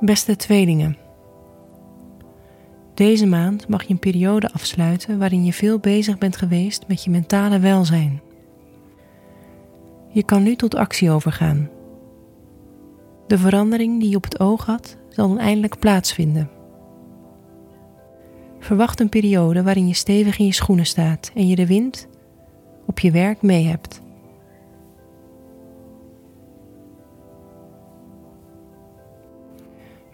Beste 0.00 0.36
tweelingen. 0.36 0.96
Deze 2.94 3.26
maand 3.26 3.68
mag 3.68 3.82
je 3.82 3.92
een 3.92 3.98
periode 3.98 4.52
afsluiten 4.52 5.18
waarin 5.18 5.44
je 5.44 5.52
veel 5.52 5.78
bezig 5.78 6.18
bent 6.18 6.36
geweest 6.36 6.84
met 6.86 7.04
je 7.04 7.10
mentale 7.10 7.58
welzijn. 7.58 8.20
Je 10.08 10.22
kan 10.22 10.42
nu 10.42 10.56
tot 10.56 10.74
actie 10.74 11.10
overgaan. 11.10 11.70
De 13.26 13.38
verandering 13.38 14.00
die 14.00 14.10
je 14.10 14.16
op 14.16 14.24
het 14.24 14.40
oog 14.40 14.66
had, 14.66 14.96
zal 15.08 15.38
eindelijk 15.38 15.78
plaatsvinden. 15.78 16.50
Verwacht 18.58 19.00
een 19.00 19.08
periode 19.08 19.62
waarin 19.62 19.88
je 19.88 19.94
stevig 19.94 20.38
in 20.38 20.46
je 20.46 20.52
schoenen 20.52 20.86
staat 20.86 21.30
en 21.34 21.48
je 21.48 21.56
de 21.56 21.66
wind 21.66 22.08
op 22.88 22.98
je 22.98 23.10
werk 23.10 23.42
mee 23.42 23.64
hebt. 23.64 24.00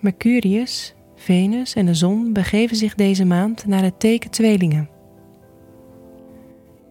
Mercurius, 0.00 0.94
Venus 1.14 1.74
en 1.74 1.86
de 1.86 1.94
zon 1.94 2.32
begeven 2.32 2.76
zich 2.76 2.94
deze 2.94 3.24
maand 3.24 3.66
naar 3.66 3.82
het 3.82 4.00
teken 4.00 4.30
tweelingen. 4.30 4.88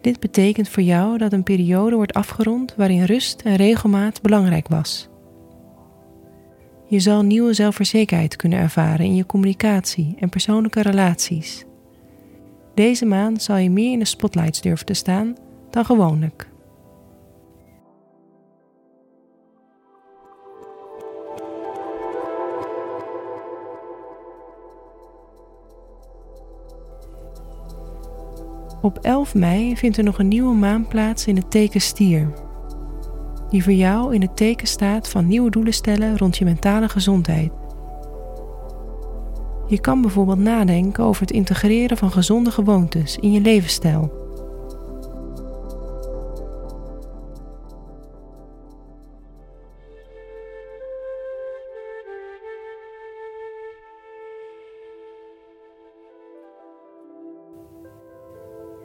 Dit 0.02 0.20
betekent 0.20 0.70
voor 0.70 0.84
jou 0.84 1.18
dat 1.18 1.34
een 1.34 1.44
periode 1.44 1.96
wordt 1.96 2.14
afgerond 2.14 2.76
waarin 2.76 3.04
rust 3.04 3.42
en 3.42 3.56
regelmaat 3.56 4.22
belangrijk 4.22 4.68
was. 4.68 5.10
Je 6.88 7.00
zal 7.00 7.24
nieuwe 7.24 7.54
zelfverzekerdheid 7.54 8.36
kunnen 8.36 8.60
ervaren 8.60 9.06
in 9.06 9.16
je 9.16 9.26
communicatie 9.26 10.16
en 10.20 10.30
persoonlijke 10.30 10.82
relaties. 10.82 11.66
Deze 12.74 13.06
maand 13.06 13.42
zal 13.42 13.58
je 13.58 13.70
meer 13.70 13.92
in 13.92 14.00
de 14.00 14.06
spotlights 14.06 14.62
durven 14.62 14.86
te 14.86 14.94
staan 14.94 15.36
dan 15.74 15.86
gewoonlijk. 15.86 16.52
Op 28.82 28.98
11 29.02 29.36
mei 29.36 29.78
vindt 29.78 29.98
er 29.98 30.04
nog 30.04 30.20
een 30.20 30.28
nieuwe 30.28 30.56
maan 30.56 30.88
plaats 30.88 31.28
in 31.28 31.36
het 31.36 31.52
teken 31.52 31.82
Stier. 31.82 32.34
Die 33.50 33.64
voor 33.64 33.74
jou 33.74 34.14
in 34.14 34.22
het 34.22 34.38
teken 34.38 34.68
staat 34.68 35.10
van 35.10 35.28
nieuwe 35.28 35.50
doelen 35.50 35.74
stellen 35.74 36.18
rond 36.18 36.38
je 36.38 36.46
mentale 36.46 36.90
gezondheid. 36.90 37.52
Je 39.68 39.80
kan 39.80 40.02
bijvoorbeeld 40.02 40.40
nadenken 40.40 41.04
over 41.04 41.22
het 41.22 41.32
integreren 41.32 41.98
van 41.98 42.12
gezonde 42.12 42.52
gewoontes 42.52 43.18
in 43.18 43.32
je 43.32 43.42
levensstijl. 43.42 44.23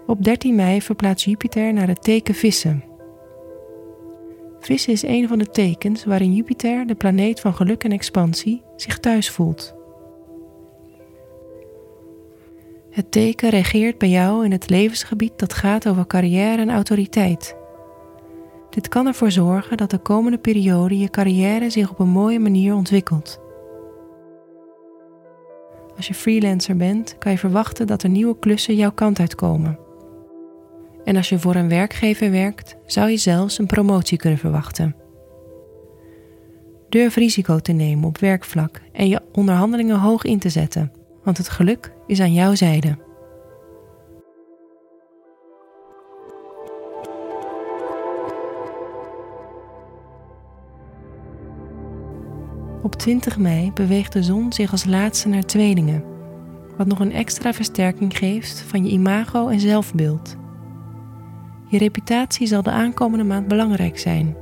Op 0.08 0.24
13 0.24 0.54
mei 0.54 0.82
verplaatst 0.82 1.26
Jupiter 1.26 1.72
naar 1.72 1.88
het 1.88 2.02
teken 2.02 2.34
Vissen. 2.34 2.84
Vissen 4.60 4.92
is 4.92 5.02
een 5.02 5.28
van 5.28 5.38
de 5.38 5.46
tekens 5.46 6.04
waarin 6.04 6.34
Jupiter, 6.34 6.86
de 6.86 6.94
planeet 6.94 7.40
van 7.40 7.54
geluk 7.54 7.84
en 7.84 7.92
expansie, 7.92 8.62
zich 8.76 8.98
thuis 8.98 9.30
voelt. 9.30 9.74
Het 12.90 13.10
teken 13.10 13.50
regeert 13.50 13.98
bij 13.98 14.08
jou 14.08 14.44
in 14.44 14.52
het 14.52 14.70
levensgebied 14.70 15.38
dat 15.38 15.52
gaat 15.52 15.88
over 15.88 16.06
carrière 16.06 16.62
en 16.62 16.70
autoriteit. 16.70 17.56
Dit 18.70 18.88
kan 18.88 19.06
ervoor 19.06 19.30
zorgen 19.30 19.76
dat 19.76 19.90
de 19.90 19.98
komende 19.98 20.38
periode 20.38 20.98
je 20.98 21.10
carrière 21.10 21.70
zich 21.70 21.90
op 21.90 21.98
een 21.98 22.08
mooie 22.08 22.38
manier 22.38 22.74
ontwikkelt. 22.74 23.40
Als 25.96 26.06
je 26.06 26.14
freelancer 26.14 26.76
bent, 26.76 27.18
kan 27.18 27.32
je 27.32 27.38
verwachten 27.38 27.86
dat 27.86 28.02
er 28.02 28.08
nieuwe 28.08 28.38
klussen 28.38 28.74
jouw 28.74 28.92
kant 28.92 29.20
uitkomen. 29.20 29.86
En 31.08 31.16
als 31.16 31.28
je 31.28 31.38
voor 31.38 31.54
een 31.54 31.68
werkgever 31.68 32.30
werkt, 32.30 32.76
zou 32.86 33.10
je 33.10 33.16
zelfs 33.16 33.58
een 33.58 33.66
promotie 33.66 34.18
kunnen 34.18 34.38
verwachten. 34.38 34.96
Durf 36.88 37.14
risico 37.14 37.58
te 37.58 37.72
nemen 37.72 38.04
op 38.04 38.18
werkvlak 38.18 38.80
en 38.92 39.08
je 39.08 39.22
onderhandelingen 39.32 39.98
hoog 39.98 40.24
in 40.24 40.38
te 40.38 40.48
zetten, 40.48 40.92
want 41.24 41.38
het 41.38 41.48
geluk 41.48 41.92
is 42.06 42.20
aan 42.20 42.32
jouw 42.32 42.54
zijde. 42.54 42.98
Op 52.82 52.94
20 52.94 53.38
mei 53.38 53.72
beweegt 53.72 54.12
de 54.12 54.22
zon 54.22 54.52
zich 54.52 54.72
als 54.72 54.84
laatste 54.84 55.28
naar 55.28 55.44
tweelingen, 55.44 56.04
wat 56.76 56.86
nog 56.86 57.00
een 57.00 57.12
extra 57.12 57.52
versterking 57.52 58.16
geeft 58.16 58.60
van 58.60 58.84
je 58.84 58.90
imago 58.90 59.48
en 59.48 59.60
zelfbeeld. 59.60 60.36
Je 61.68 61.78
reputatie 61.78 62.46
zal 62.46 62.62
de 62.62 62.70
aankomende 62.70 63.24
maand 63.24 63.48
belangrijk 63.48 63.98
zijn. 63.98 64.36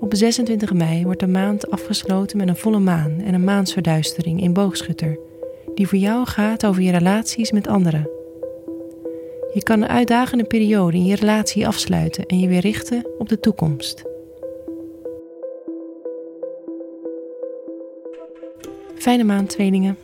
Op 0.00 0.14
26 0.14 0.72
mei 0.72 1.04
wordt 1.04 1.20
de 1.20 1.26
maand 1.26 1.70
afgesloten 1.70 2.36
met 2.36 2.48
een 2.48 2.56
volle 2.56 2.78
maan 2.78 3.20
en 3.20 3.34
een 3.34 3.44
maansverduistering 3.44 4.40
in 4.40 4.52
boogschutter, 4.52 5.18
die 5.74 5.88
voor 5.88 5.98
jou 5.98 6.26
gaat 6.26 6.66
over 6.66 6.82
je 6.82 6.90
relaties 6.90 7.52
met 7.52 7.66
anderen. 7.66 8.19
Je 9.52 9.62
kan 9.62 9.82
een 9.82 9.88
uitdagende 9.88 10.44
periode 10.44 10.96
in 10.96 11.04
je 11.04 11.16
relatie 11.16 11.66
afsluiten 11.66 12.26
en 12.26 12.40
je 12.40 12.48
weer 12.48 12.60
richten 12.60 13.06
op 13.18 13.28
de 13.28 13.40
toekomst. 13.40 14.02
Fijne 18.94 19.24
maand, 19.24 19.48
tweelingen. 19.48 19.96